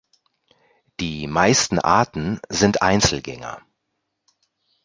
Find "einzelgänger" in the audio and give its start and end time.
2.81-3.61